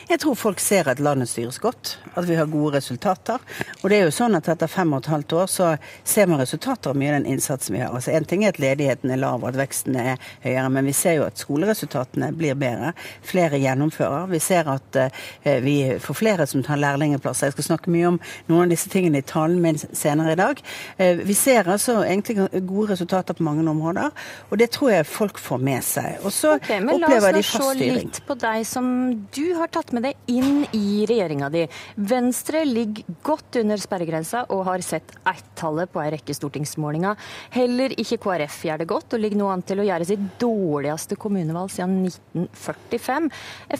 Jeg 0.08 0.20
tror 0.22 0.36
folk 0.38 0.60
ser 0.62 0.88
at 0.90 1.00
landet 1.02 1.30
styres 1.30 1.58
godt, 1.62 1.96
at 2.14 2.28
vi 2.28 2.36
har 2.38 2.50
gode 2.50 2.76
resultater. 2.78 3.40
Og 3.82 3.90
det 3.90 3.98
er 3.98 4.06
jo 4.08 4.14
sånn 4.14 4.36
at 4.38 4.48
etter 4.52 4.70
fem 4.70 4.92
og 4.94 5.04
et 5.04 5.10
halvt 5.12 5.36
år 5.40 5.50
så 5.50 5.70
ser 6.04 6.28
man 6.30 6.40
resultater 6.42 6.92
av 6.92 6.98
mye 7.00 7.12
av 7.12 7.18
den 7.20 7.30
innsatsen 7.34 7.76
vi 7.76 7.82
har. 7.82 7.94
Altså 7.94 8.14
En 8.14 8.28
ting 8.28 8.44
er 8.44 8.54
at 8.54 8.60
ledigheten 8.62 9.10
er 9.10 9.20
lav 9.20 9.42
og 9.42 9.50
at 9.50 9.58
veksten 9.58 9.96
er 10.00 10.20
høyere, 10.44 10.68
men 10.74 10.88
vi 10.88 10.96
ser 10.96 11.18
jo 11.18 11.26
at 11.26 11.40
skoleresultatene 11.40 12.30
blir 12.36 12.58
bedre. 12.58 12.92
Flere 13.24 13.60
gjennomfører. 13.62 14.28
Vi 14.32 14.42
ser 14.42 14.70
at 14.72 15.00
eh, 15.00 15.60
vi 15.64 15.76
får 16.00 16.18
flere 16.20 16.48
som 16.50 16.64
tar 16.64 16.80
lærlingplasser. 16.80 17.50
Jeg 17.50 17.58
skal 17.58 17.68
snakke 17.70 17.92
mye 17.94 18.14
om 18.14 18.20
noen 18.50 18.66
av 18.66 18.74
disse 18.74 18.92
tingene 18.92 19.22
i 19.22 19.26
talen 19.26 19.60
min 19.64 19.78
senere 19.78 20.34
i 20.34 20.40
dag. 20.40 20.62
Eh, 20.98 21.24
vi 21.24 21.36
ser 21.38 21.70
altså 21.70 22.00
egentlig 22.04 22.48
gode 22.66 22.92
resultater 22.92 23.36
på 23.36 23.46
mange 23.46 23.64
områder, 23.70 24.10
og 24.50 24.58
det 24.60 24.70
tror 24.74 24.90
jeg 24.92 25.08
folk 25.08 25.38
får 25.40 25.62
med 25.64 25.84
seg. 25.84 26.20
Og 26.24 26.32
så 26.32 26.56
opplever 26.58 26.74
de 26.74 26.74
Ok, 26.74 26.82
men 26.84 27.00
La 27.00 27.10
oss 27.40 27.54
nå 27.54 27.70
se 27.74 27.88
litt 27.98 28.20
på 28.26 28.36
deg 28.40 28.64
som 28.68 28.86
du 29.34 29.44
har 29.58 29.63
tatt 29.72 29.92
med 29.96 30.04
deg 30.06 30.30
inn 30.32 30.64
i 30.76 31.04
regjeringa 31.08 31.48
di. 31.52 31.64
Venstre 31.96 32.64
ligger 32.68 33.16
godt 33.26 33.58
under 33.60 33.80
sperregrensa 33.80 34.44
og 34.54 34.64
har 34.68 34.84
sett 34.84 35.14
ett-tallet 35.30 35.92
på 35.92 36.02
ei 36.02 36.10
rekke 36.14 36.36
stortingsmålinger. 36.36 37.16
Heller 37.54 37.94
ikke 38.00 38.20
KrF 38.24 38.60
gjør 38.68 38.82
det 38.82 38.90
godt, 38.90 39.16
og 39.16 39.24
ligger 39.24 39.40
nå 39.40 39.48
an 39.52 39.64
til 39.66 39.80
å 39.82 39.88
gjøre 39.88 40.08
sitt 40.08 40.28
dårligste 40.42 41.18
kommunevalg 41.20 41.72
siden 41.72 42.04
1945. 42.10 43.30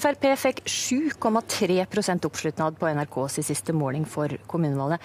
Frp 0.01 0.27
fikk 0.47 0.65
7,3% 0.65 2.29
oppslutnad 2.31 2.81
på 2.81 2.91
NRKs 2.95 3.41
siste 3.45 3.77
måling 3.77 4.09
for 4.09 4.33
kommunevalget. 4.51 5.03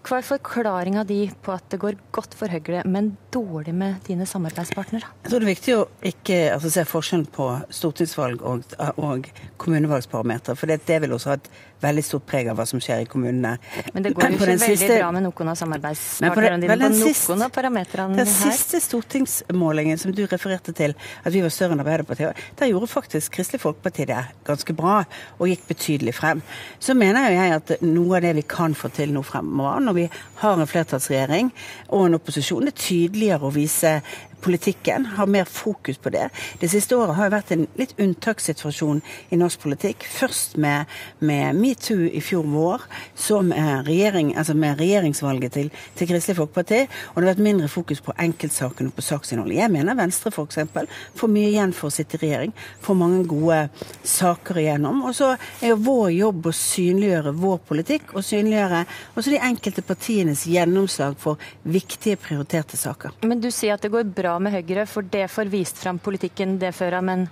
Hva 0.00 0.16
er 0.16 0.24
forklaringa 0.24 1.02
di 1.04 1.18
på 1.44 1.52
at 1.52 1.66
det 1.72 1.78
går 1.82 1.98
godt 2.14 2.32
for 2.38 2.50
Høyre, 2.50 2.82
men 2.88 3.12
dårlig 3.34 3.74
med 3.76 3.98
dine 4.06 4.24
samarbeidspartnere? 4.26 5.10
Jeg 5.24 5.32
tror 5.32 5.42
det 5.42 5.46
er 5.46 5.52
viktig 5.52 5.74
å 5.76 5.82
ikke 6.10 6.38
altså, 6.54 6.70
se 6.72 6.84
forskjellen 6.88 7.26
på 7.34 7.48
stortingsvalg 7.80 8.44
og, 8.48 8.64
og 8.96 9.28
kommunevalgsparameter, 9.60 10.56
For 10.56 10.72
det, 10.72 10.80
det 10.88 11.02
vil 11.04 11.12
også 11.16 11.34
ha 11.34 11.36
et 11.36 11.50
veldig 11.80 12.04
stort 12.04 12.26
preg 12.28 12.50
av 12.52 12.58
hva 12.58 12.66
som 12.68 12.80
skjer 12.82 13.04
i 13.04 13.08
kommunene. 13.10 13.56
Men 13.94 14.04
det 14.04 14.12
går 14.16 14.26
jo 14.26 14.36
ikke 14.36 14.48
veldig 14.50 14.68
siste... 14.68 14.90
bra 14.98 15.10
med 15.16 15.24
noen 15.26 15.52
av 15.52 15.58
samarbeidspartnerne 15.60 16.60
dine 16.64 16.76
på 16.76 17.34
noen 17.34 17.46
av 17.46 17.54
parametrene 17.54 18.18
her. 18.18 18.24
Den 18.24 18.32
siste 18.32 18.80
stortingsmålingen 18.84 20.00
som 20.00 20.14
du 20.16 20.22
refererte 20.30 20.74
til, 20.76 20.96
at 21.24 21.34
vi 21.34 21.42
var 21.44 21.54
større 21.54 21.76
enn 21.76 21.84
Arbeiderpartiet, 21.84 22.44
der 22.60 22.72
gjorde 22.72 22.90
faktisk 22.90 23.36
Kristelig 23.38 23.62
Folkeparti 23.64 24.08
det 24.10 24.20
ganske 24.46 24.76
bra 24.76 25.00
og 25.38 25.50
gikk 25.50 25.66
betydelig 25.70 26.16
frem. 26.18 26.42
Så 26.82 26.96
mener 26.98 27.30
jeg 27.32 27.56
at 27.56 27.74
noe 27.84 28.18
av 28.18 28.26
det 28.26 28.34
vi 28.40 28.46
kan 28.48 28.76
få 28.76 28.92
til 28.94 29.14
nå 29.14 29.24
fremover, 29.26 29.80
når 29.84 29.96
vi 29.96 30.06
har 30.42 30.60
en 30.60 30.70
flertallsregjering 30.70 31.52
og 31.88 32.06
en 32.06 32.18
opposisjon, 32.20 32.66
det 32.66 32.74
er 32.74 32.84
tydeligere 32.84 33.48
å 33.48 33.54
vise 33.54 33.96
politikken, 34.40 35.06
har 35.16 35.26
mer 35.26 35.44
fokus 35.44 35.98
på 35.98 36.10
det. 36.10 36.28
Det 36.60 36.68
siste 36.72 36.96
året 36.96 37.16
har 37.16 37.28
jo 37.28 37.34
vært 37.34 37.52
en 37.54 37.66
litt 37.78 37.94
unntakssituasjon 38.00 39.02
i 39.30 39.38
norsk 39.40 39.62
politikk. 39.62 40.06
Først 40.08 40.56
med, 40.60 40.90
med 41.18 41.58
metoo 41.58 42.08
i 42.08 42.22
fjor 42.24 42.46
vår, 42.50 42.86
så 43.14 43.40
med, 43.44 43.86
regjering, 43.88 44.32
altså 44.38 44.54
med 44.58 44.80
regjeringsvalget 44.80 45.56
til, 45.56 45.70
til, 45.98 46.10
Kristelig 46.10 46.38
Folkeparti. 46.40 46.80
Og 47.12 47.20
det 47.20 47.24
har 47.24 47.30
vært 47.34 47.44
mindre 47.44 47.70
fokus 47.70 48.02
på 48.04 48.14
enkeltsakene 48.18 48.90
og 48.92 48.98
på 48.98 49.06
saksinnholdet. 49.06 49.58
Jeg 49.60 49.74
mener 49.74 49.98
Venstre 49.98 50.32
f.eks. 50.34 50.60
får 51.18 51.32
mye 51.32 51.52
igjen 51.52 51.74
for 51.76 51.90
å 51.90 51.94
sitte 51.94 52.18
i 52.18 52.24
regjering. 52.24 52.54
Får 52.84 52.98
mange 52.98 53.24
gode 53.30 53.60
saker 54.06 54.62
igjennom. 54.64 55.04
Og 55.08 55.16
så 55.16 55.32
er 55.60 55.74
jo 55.74 55.80
vår 55.86 56.10
jobb 56.16 56.50
å 56.50 56.56
synliggjøre 56.56 57.34
vår 57.40 57.60
politikk, 57.68 58.14
og 58.14 58.26
synliggjøre 58.26 58.84
også 59.14 59.34
de 59.34 59.42
enkelte 59.50 59.84
partienes 59.86 60.46
gjennomslag 60.50 61.16
for 61.20 61.40
viktige, 61.62 62.18
prioriterte 62.20 62.78
saker. 62.80 63.16
Men 63.26 63.42
du 63.42 63.50
sier 63.54 63.76
at 63.76 63.84
det 63.84 63.92
går 63.92 64.08
bra 64.14 64.29
bra 64.30 64.38
med 64.38 64.52
Høyre, 64.54 64.84
for 64.86 65.02
det 65.02 65.26
får 65.32 65.50
vist 65.50 65.80
fram 65.80 65.98
politikken 65.98 66.58
det 66.62 66.70
fører, 66.76 67.02
men 67.02 67.24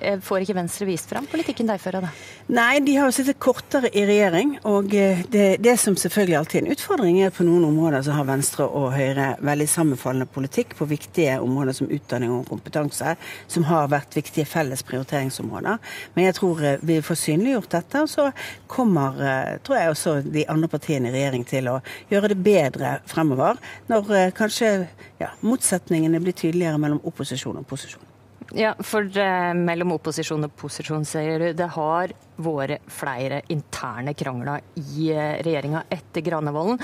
Får 0.00 0.44
ikke 0.44 0.56
Venstre 0.56 0.86
vist 0.88 1.10
fram 1.10 1.26
politikken 1.28 1.68
de 1.68 1.76
fører, 1.80 2.06
da? 2.06 2.10
Nei, 2.50 2.80
de 2.84 2.94
har 2.96 3.10
jo 3.10 3.14
sittet 3.14 3.38
kortere 3.42 3.90
i 3.92 4.02
regjering. 4.08 4.54
Og 4.68 4.94
eh, 4.96 5.20
det, 5.30 5.44
det, 5.62 5.76
som 5.80 5.96
selvfølgelig 5.98 6.38
alltid 6.38 6.60
er 6.60 6.64
en 6.64 6.74
utfordring, 6.74 7.18
er 7.20 7.30
at 7.30 7.36
på 7.36 7.46
noen 7.46 7.66
områder 7.68 8.06
så 8.06 8.16
har 8.16 8.28
Venstre 8.28 8.66
og 8.66 8.94
Høyre 8.96 9.28
veldig 9.44 9.68
sammenfallende 9.70 10.28
politikk 10.32 10.74
på 10.78 10.88
viktige 10.90 11.36
områder 11.44 11.76
som 11.76 11.92
utdanning 11.92 12.32
og 12.34 12.48
kompetanse, 12.48 13.14
som 13.50 13.68
har 13.68 13.90
vært 13.92 14.16
viktige 14.16 14.48
felles 14.48 14.84
prioriteringsområder. 14.88 15.78
Men 16.16 16.28
jeg 16.28 16.38
tror 16.40 16.64
eh, 16.64 16.84
vi 16.90 17.00
får 17.04 17.20
synliggjort 17.26 17.70
dette, 17.76 18.04
og 18.04 18.10
så 18.10 18.30
kommer 18.70 19.18
tror 19.66 19.76
jeg 19.76 19.92
også 19.92 20.14
de 20.24 20.46
andre 20.50 20.68
partiene 20.70 21.10
i 21.10 21.14
regjering 21.14 21.44
til 21.48 21.68
å 21.70 21.78
gjøre 22.10 22.32
det 22.32 22.40
bedre 22.44 22.94
fremover. 23.10 23.60
Når 23.90 24.32
kanskje 24.38 24.72
ja, 25.20 25.34
motsetningene 25.44 26.22
blir 26.22 26.36
tydeligere 26.36 26.80
mellom 26.80 27.02
opposisjon 27.10 27.60
og 27.60 27.68
posisjon. 27.68 28.09
Ja, 28.56 28.72
for 28.82 29.06
eh, 29.06 29.52
mellom 29.54 29.92
opposisjon 29.94 30.42
og 30.42 30.54
posisjon, 30.58 31.04
sier 31.06 31.38
du. 31.38 31.46
Det 31.54 31.68
har 31.76 32.10
vært 32.40 32.86
flere 32.90 33.42
interne 33.52 34.14
krangler 34.16 34.64
i 34.80 35.10
uh, 35.12 35.36
regjeringa 35.44 35.82
etter 35.92 36.24
Granavolden. 36.24 36.80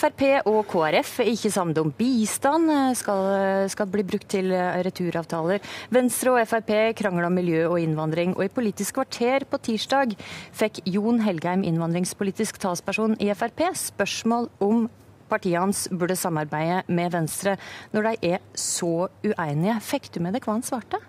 Frp 0.00 0.22
og 0.48 0.62
KrF 0.70 1.18
er 1.20 1.28
ikke 1.34 1.52
samlet 1.52 1.80
om 1.82 1.92
bistand 1.94 2.72
uh, 2.72 2.88
skal, 2.96 3.68
skal, 3.68 3.90
bli 3.92 4.06
brukt 4.08 4.30
til 4.32 4.48
returavtaler. 4.86 5.60
Venstre 5.92 6.32
og 6.32 6.48
Frp 6.48 6.72
krangler 6.96 7.28
om 7.28 7.36
miljø 7.36 7.66
og 7.68 7.78
innvandring. 7.84 8.32
Og 8.38 8.48
i 8.48 8.52
Politisk 8.54 8.96
kvarter 8.96 9.44
på 9.46 9.60
tirsdag 9.68 10.16
fikk 10.56 10.80
Jon 10.88 11.20
Helgheim, 11.22 11.66
innvandringspolitisk 11.68 12.58
talsperson 12.64 13.18
i 13.20 13.28
Frp, 13.36 13.68
spørsmål 13.76 14.48
om 14.64 14.86
partiet 15.30 15.60
hans 15.60 15.86
burde 15.92 16.16
samarbeide 16.18 16.82
med 16.92 17.14
Venstre 17.14 17.56
når 17.94 18.10
de 18.10 18.34
er 18.34 18.46
så 18.58 19.08
uenige. 19.24 19.80
Fikk 19.84 20.12
du 20.14 20.22
med 20.24 20.36
deg 20.36 20.46
hva 20.46 20.58
han 20.58 20.66
svarte? 20.66 21.00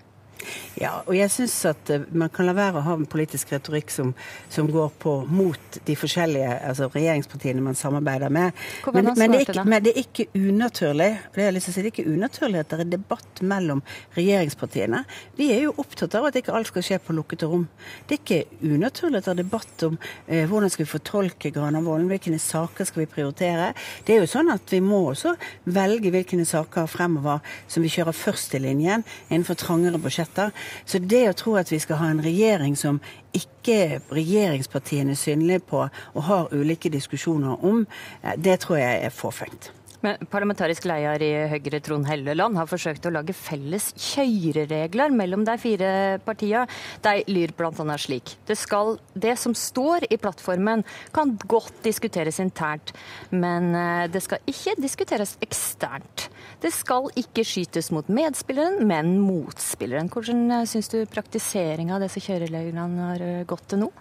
Ja, 0.80 0.92
og 1.06 1.16
jeg 1.16 1.32
syns 1.32 1.56
at 1.70 1.90
eh, 1.94 2.04
man 2.12 2.32
kan 2.34 2.48
la 2.48 2.56
være 2.58 2.82
å 2.82 2.86
ha 2.86 2.96
en 2.98 3.08
politisk 3.10 3.54
retorikk 3.54 3.94
som, 3.94 4.14
som 4.52 4.68
går 4.72 4.92
på 5.02 5.14
mot 5.30 5.80
de 5.88 5.96
forskjellige 5.98 6.52
altså 6.70 6.90
regjeringspartiene 6.94 7.64
man 7.64 7.78
samarbeider 7.80 8.34
med. 8.34 8.56
Men, 8.94 9.12
men, 9.16 9.36
det 9.36 9.46
ikke, 9.46 9.66
men, 9.66 9.86
det 9.86 9.94
er 9.94 10.02
ikke, 10.04 10.28
unaturlig 10.36 11.10
det 11.36 11.46
er, 11.48 11.60
si, 11.64 11.74
det 11.76 11.86
er 11.86 11.92
ikke 11.92 12.08
unaturlig 12.10 12.62
at 12.62 12.74
det 12.74 12.86
er 12.86 12.92
debatt 12.96 13.42
mellom 13.46 13.82
regjeringspartiene. 14.18 15.04
Vi 15.40 15.50
er 15.56 15.66
jo 15.66 15.76
opptatt 15.82 16.18
av 16.20 16.30
at 16.30 16.40
ikke 16.40 16.56
alt 16.56 16.72
skal 16.72 16.86
skje 16.86 17.00
på 17.04 17.16
lukkede 17.16 17.50
rom. 17.52 17.68
Det 18.08 18.18
er 18.18 18.22
ikke 18.22 18.68
unaturlig 18.76 19.22
at 19.22 19.30
det 19.30 19.34
er 19.36 19.42
debatt 19.44 19.88
om 19.88 19.98
eh, 20.28 20.46
hvordan 20.50 20.74
skal 20.74 20.86
vi 20.86 20.92
fortolke 20.92 21.54
Granavolden, 21.56 22.10
hvilke 22.12 22.40
saker 22.42 22.88
skal 22.88 23.06
vi 23.06 23.10
prioritere. 23.12 23.72
Det 24.06 24.16
er 24.16 24.24
jo 24.24 24.30
sånn 24.30 24.52
at 24.54 24.72
vi 24.72 24.82
må 24.84 25.02
også 25.12 25.36
velge 25.76 26.12
hvilke 26.14 26.44
saker 26.46 26.90
fremover 26.92 27.44
som 27.72 27.86
vi 27.86 27.92
kjører 27.94 28.16
først 28.16 28.56
i 28.58 28.62
linjen 28.64 29.06
innenfor 29.30 29.58
trangere 29.60 30.02
budsjett 30.02 30.35
budsjetter. 30.36 30.52
Så 30.86 31.00
det 31.00 31.30
å 31.30 31.34
tro 31.34 31.56
at 31.56 31.72
vi 31.72 31.80
skal 31.80 31.98
ha 31.98 32.10
en 32.10 32.24
regjering 32.24 32.76
som 32.76 33.02
ikke 33.34 34.02
regjeringspartiene 34.12 35.12
er 35.12 35.16
synlige 35.16 35.60
på 35.60 35.88
og 36.14 36.24
har 36.24 36.54
ulike 36.54 36.90
diskusjoner 36.90 37.64
om, 37.64 37.88
eh, 38.24 38.36
det 38.38 38.60
tror 38.60 38.78
jeg 38.78 39.06
er 39.06 39.10
fåfengt. 39.10 39.72
Men 40.06 40.28
parlamentarisk 40.30 40.86
leder 40.86 41.24
i 41.26 41.32
Høyre, 41.50 41.80
Trond 41.82 42.06
Helleland, 42.06 42.58
har 42.60 42.70
forsøkt 42.70 43.08
å 43.08 43.14
lage 43.16 43.34
felles 43.34 43.88
kjøreregler 43.98 45.14
mellom 45.16 45.46
de 45.48 45.56
fire 45.62 45.90
partiene. 46.26 46.66
De 47.02 47.24
lyr 47.32 47.56
bl.a. 47.58 47.98
slik. 48.02 48.36
Det, 48.46 48.58
skal, 48.60 49.00
det 49.18 49.34
som 49.42 49.56
står 49.58 50.06
i 50.14 50.20
plattformen 50.22 50.86
kan 51.16 51.34
godt 51.50 51.82
diskuteres 51.88 52.38
internt, 52.44 52.94
men 53.34 53.72
eh, 53.74 54.06
det 54.14 54.22
skal 54.26 54.46
ikke 54.52 54.76
diskuteres 54.84 55.36
eksternt. 55.46 56.28
Det 56.62 56.70
skal 56.74 57.10
ikke 57.18 57.46
skytes 57.48 57.90
mot 57.96 58.08
medspilleren, 58.14 58.84
men 58.86 59.16
motspilleren. 59.24 60.12
Hvordan 60.14 60.46
eh, 60.62 60.68
syns 60.70 60.92
du 60.94 61.00
praktiseringa 61.10 61.98
av 61.98 62.06
disse 62.06 62.22
kjørereglene 62.22 63.10
har 63.10 63.26
eh, 63.26 63.46
gått 63.50 63.72
til 63.74 63.88
nå? 63.88 63.94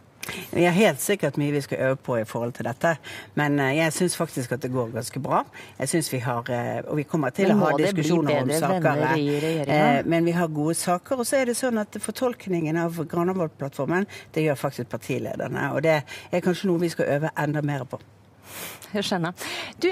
Vi 0.51 0.65
har 0.65 0.73
helt 0.73 1.01
sikkert 1.03 1.37
mye 1.41 1.53
vi 1.53 1.61
skal 1.65 1.81
øve 1.89 1.97
på 1.97 2.17
i 2.21 2.25
forhold 2.29 2.55
til 2.57 2.69
dette, 2.69 2.95
men 3.39 3.59
eh, 3.61 3.77
jeg 3.79 3.93
syns 3.93 4.17
faktisk 4.17 4.55
at 4.57 4.63
det 4.63 4.71
går 4.73 4.93
ganske 4.95 5.21
bra. 5.21 5.43
Jeg 5.79 5.89
synes 5.93 6.13
vi 6.13 6.21
har, 6.25 6.51
eh, 6.51 6.81
Og 6.89 6.97
vi 6.97 7.03
kommer 7.03 7.31
til 7.31 7.53
å 7.53 7.59
ha 7.59 7.73
diskusjoner 7.79 8.43
om 8.43 8.51
saker. 8.51 9.05
Eh, 9.67 10.03
men 10.05 10.25
vi 10.25 10.31
har 10.33 10.49
gode 10.49 10.75
saker. 10.75 11.21
Og 11.21 11.27
så 11.27 11.41
er 11.41 11.47
det 11.51 11.57
sånn 11.59 11.79
at 11.81 11.97
fortolkningen 12.01 12.77
av 12.77 12.97
Granavolden-plattformen, 13.09 14.07
det 14.33 14.47
gjør 14.47 14.61
faktisk 14.61 14.89
partilederne. 14.89 15.71
Og 15.75 15.83
det 15.83 16.03
er 16.33 16.41
kanskje 16.45 16.71
noe 16.71 16.81
vi 16.81 16.93
skal 16.95 17.11
øve 17.19 17.31
enda 17.37 17.63
mer 17.63 17.85
på. 17.85 18.01
Jeg 18.95 19.05
skjønner. 19.05 19.33
Du, 19.83 19.91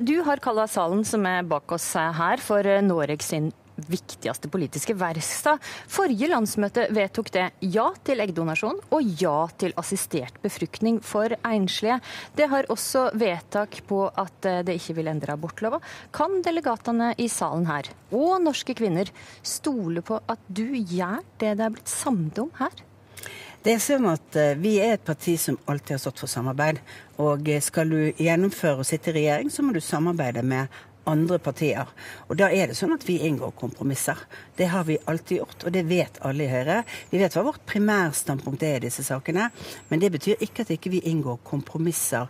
du 0.00 0.16
har 0.26 0.40
kalla 0.42 0.66
salen 0.66 1.04
som 1.06 1.26
er 1.26 1.44
bak 1.46 1.70
oss 1.72 1.92
her, 1.94 2.42
for 2.42 2.66
Noreg 2.82 3.22
sin 3.22 3.52
viktigste 3.76 4.50
politiske 4.52 4.94
verkstad. 4.98 5.62
Forrige 5.90 6.28
landsmøte 6.30 6.86
vedtok 6.94 7.30
det 7.34 7.46
ja 7.74 7.88
til 8.06 8.22
eggdonasjon 8.24 8.80
og 8.94 9.12
ja 9.20 9.36
til 9.60 9.74
assistert 9.80 10.38
befruktning 10.44 11.00
for 11.04 11.34
enslige. 11.48 11.98
Det 12.36 12.48
har 12.52 12.70
også 12.72 13.08
vedtak 13.18 13.80
på 13.88 14.04
at 14.08 14.48
eh, 14.50 14.62
det 14.66 14.78
ikke 14.80 14.98
vil 15.00 15.10
endre 15.12 15.36
abortlova. 15.36 15.80
Kan 16.14 16.40
delegatene 16.44 17.12
i 17.18 17.28
salen 17.32 17.68
her, 17.70 17.90
og 18.14 18.40
norske 18.44 18.76
kvinner, 18.78 19.10
stole 19.42 20.04
på 20.04 20.20
at 20.30 20.42
du 20.48 20.66
gjør 20.74 21.22
det 21.40 21.54
det 21.58 21.64
er 21.64 21.72
blitt 21.74 21.90
samlet 21.90 22.40
om 22.44 22.52
her? 22.58 22.84
Det 23.64 23.72
er 23.72 23.80
sånn 23.80 24.04
at 24.10 24.36
eh, 24.36 24.56
Vi 24.60 24.74
er 24.84 24.98
et 24.98 25.04
parti 25.06 25.38
som 25.40 25.56
alltid 25.64 25.96
har 25.96 26.02
stått 26.02 26.20
for 26.20 26.30
samarbeid. 26.30 26.82
Og 27.24 27.48
eh, 27.48 27.62
skal 27.64 27.88
du 27.88 28.00
gjennomføre 28.20 28.82
og 28.82 28.88
sitte 28.88 29.12
i 29.12 29.20
regjering, 29.20 29.52
så 29.52 29.64
må 29.64 29.72
du 29.72 29.80
samarbeide 29.80 30.44
med 30.44 30.82
andre 31.10 31.38
partier. 31.38 31.90
Og 32.28 32.38
da 32.40 32.50
er 32.50 32.70
det 32.70 32.78
sånn 32.78 32.94
at 32.96 33.06
vi 33.06 33.20
inngår 33.26 33.54
kompromisser. 33.58 34.18
Det 34.56 34.70
har 34.72 34.86
vi 34.88 34.98
alltid 35.10 35.38
gjort, 35.42 35.66
og 35.66 35.74
det 35.74 35.84
vet 35.88 36.18
alle 36.24 36.46
i 36.46 36.50
Høyre. 36.50 36.80
Vi 37.10 37.20
vet 37.22 37.34
hva 37.36 37.46
vårt 37.46 37.64
primærstandpunkt 37.68 38.62
er 38.66 38.80
i 38.80 38.86
disse 38.88 39.04
sakene, 39.06 39.50
men 39.88 40.02
det 40.02 40.10
betyr 40.14 40.42
ikke 40.44 40.64
at 40.64 40.74
ikke 40.74 40.90
vi 40.90 41.04
ikke 41.04 41.10
inngår 41.10 41.38
kompromisser 41.44 42.26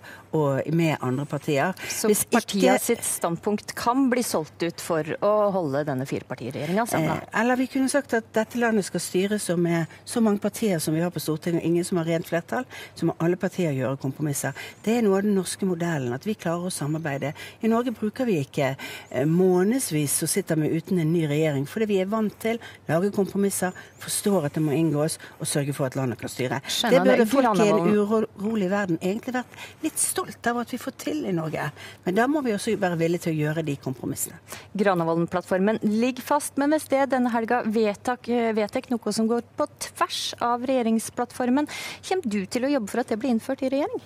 med 0.73 0.97
andre 1.01 1.25
partier. 1.27 1.75
Så 1.89 2.09
Hvis 2.09 2.25
partiet 2.25 2.65
ikke, 2.65 2.79
sitt 2.83 3.05
standpunkt 3.05 3.75
kan 3.75 4.09
bli 4.11 4.23
solgt 4.23 4.63
ut 4.63 4.81
for 4.81 5.07
å 5.23 5.51
holde 5.55 5.85
denne 5.87 6.07
firepartiregjeringa 6.07 6.87
samla? 6.91 7.21
Eh, 7.23 7.41
eller 7.41 7.57
vi 7.57 7.69
kunne 7.71 7.89
sagt 7.89 8.15
at 8.15 8.33
dette 8.35 8.59
landet 8.59 8.85
skal 8.85 9.01
styres 9.01 9.49
med 9.57 9.87
så 10.05 10.21
mange 10.21 10.43
partier 10.43 10.79
som 10.83 10.95
vi 10.95 11.05
har 11.05 11.13
på 11.15 11.23
Stortinget, 11.23 11.63
og 11.63 11.69
ingen 11.69 11.85
som 11.85 12.01
har 12.01 12.09
rent 12.11 12.27
flertall, 12.27 12.67
så 12.95 13.07
må 13.07 13.15
alle 13.23 13.39
partier 13.39 13.71
gjøre 13.77 14.01
kompromisser. 14.03 14.57
Det 14.83 14.99
er 14.99 15.07
noe 15.07 15.21
av 15.21 15.29
den 15.29 15.37
norske 15.39 15.69
modellen, 15.69 16.13
at 16.17 16.27
vi 16.27 16.35
klarer 16.35 16.67
å 16.67 16.75
samarbeide. 16.75 17.35
I 17.63 17.71
Norge 17.71 17.95
bruker 17.95 18.27
vi 18.27 18.41
ikke 18.43 18.64
eh, 18.73 19.25
månedsvis 19.29 20.17
og 20.25 20.31
sitter 20.31 20.61
vi 20.61 20.73
uten 20.79 21.01
en 21.03 21.13
ny 21.13 21.25
regjering, 21.31 21.67
fordi 21.71 21.89
vi 21.91 22.01
er 22.03 22.11
vant 22.11 22.35
til 22.43 22.59
å 22.59 22.93
lage 22.93 23.13
kompromisser, 23.15 23.75
forstår 24.03 24.49
at 24.49 24.59
det 24.59 24.65
må 24.65 24.75
inngås, 24.77 25.19
og 25.39 25.49
sørge 25.49 25.75
for 25.77 25.89
at 25.89 25.99
landet 25.99 26.21
kan 26.21 26.33
styre. 26.33 26.61
det 26.91 27.03
burde 27.05 27.27
folk 27.31 27.63
i 27.63 27.69
en 27.69 27.91
urolig 27.95 28.71
verden 28.73 29.01
egentlig 29.01 29.37
vært 29.39 29.61
litt 29.85 30.01
stolt 30.01 30.51
av 30.51 30.63
at 30.65 30.75
vi 30.75 30.81
får 30.81 30.97
til 31.05 31.23
i 31.29 31.35
Norge. 31.37 31.69
Men 32.05 32.19
da 32.19 32.27
må 32.31 32.43
vi 32.45 32.55
også 32.57 32.77
være 32.81 32.99
villige 33.01 33.27
til 33.27 33.35
å 33.35 33.41
gjøre 33.45 33.67
de 33.67 33.77
kompromissene. 33.81 34.41
Granavolden-plattformen 34.79 35.81
ligger 35.85 36.27
fast, 36.27 36.59
men 36.61 36.75
hvis 36.75 36.89
det 36.93 37.07
denne 37.15 37.33
helga 37.35 37.63
vedtar 37.65 38.21
noe 38.91 39.15
som 39.15 39.29
går 39.31 39.45
på 39.59 39.69
tvers 39.89 40.23
av 40.45 40.65
regjeringsplattformen, 40.69 41.71
kommer 42.09 42.31
du 42.37 42.45
til 42.47 42.67
å 42.67 42.75
jobbe 42.77 42.93
for 42.93 43.05
at 43.05 43.13
det 43.13 43.21
blir 43.21 43.35
innført 43.35 43.65
i 43.65 43.73
regjering? 43.73 44.05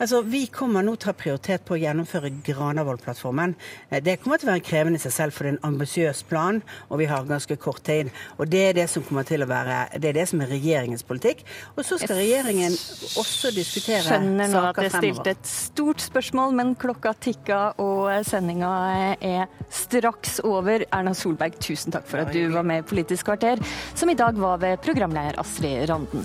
Altså, 0.00 0.22
Vi 0.24 0.46
kommer 0.48 0.84
nå 0.84 0.94
til 0.96 1.10
å 1.10 1.12
ha 1.12 1.16
prioritet 1.20 1.64
på 1.68 1.74
å 1.76 1.80
gjennomføre 1.80 2.30
Granavolden-plattformen. 2.46 3.52
Eh, 3.90 4.00
det 4.00 4.16
kommer 4.22 4.40
til 4.40 4.48
å 4.48 4.54
være 4.54 4.64
krevende 4.64 4.96
i 4.96 5.02
seg 5.02 5.12
selv, 5.12 5.36
for 5.36 5.44
det 5.44 5.52
er 5.52 5.58
en 5.58 5.74
ambisiøs 5.74 6.22
plan, 6.30 6.62
og 6.88 7.02
vi 7.02 7.08
har 7.10 7.28
ganske 7.28 7.56
kort 7.60 7.82
tid. 7.84 8.08
Og 8.38 8.48
det 8.48 8.62
er 8.70 8.78
det 8.80 8.88
som 8.88 9.04
kommer 9.04 9.28
til 9.28 9.44
å 9.44 9.50
være 9.50 10.00
Det 10.00 10.08
er 10.08 10.18
det 10.22 10.26
som 10.30 10.40
er 10.40 10.48
regjeringens 10.54 11.04
politikk. 11.04 11.44
Og 11.76 11.84
så 11.84 11.98
skal 12.00 12.16
regjeringen 12.22 12.72
også 12.72 13.52
diskutere 13.52 14.00
saker 14.00 14.08
fremover. 14.08 14.48
Skjønner 14.48 14.52
nå 14.54 14.64
at 14.70 14.82
jeg 14.86 14.96
stilte 14.96 15.30
et 15.36 15.52
stort 15.52 16.00
spørsmål, 16.08 16.56
men 16.56 16.74
klokka 16.80 17.14
tikka 17.20 17.62
og 17.78 18.08
sendinga 18.24 18.74
er 19.20 19.48
straks 19.68 20.40
over. 20.40 20.86
Erna 20.90 21.12
Solberg, 21.14 21.60
tusen 21.60 21.92
takk 21.92 22.08
for 22.08 22.24
at 22.24 22.32
du 22.32 22.46
var 22.54 22.64
med 22.64 22.86
i 22.86 22.88
Politisk 22.88 23.28
kvarter, 23.28 23.60
som 23.94 24.08
i 24.08 24.16
dag 24.16 24.38
var 24.40 24.62
ved 24.64 24.80
programleder 24.80 25.36
Astrid 25.44 25.90
Randen. 25.90 26.24